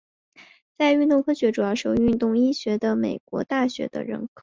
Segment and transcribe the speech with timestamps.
[0.79, 4.39] 在运动科学主要是由运动医学的美国大学的认可。